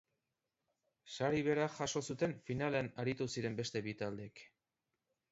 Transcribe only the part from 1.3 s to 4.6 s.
bera jaso zuten finalean aritu ziren beste bi taldeek.